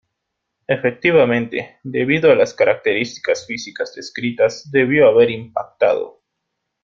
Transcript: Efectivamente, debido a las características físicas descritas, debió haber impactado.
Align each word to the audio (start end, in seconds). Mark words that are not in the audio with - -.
Efectivamente, 0.67 1.77
debido 1.83 2.31
a 2.31 2.35
las 2.35 2.55
características 2.55 3.45
físicas 3.45 3.93
descritas, 3.93 4.67
debió 4.71 5.07
haber 5.07 5.29
impactado. 5.29 6.23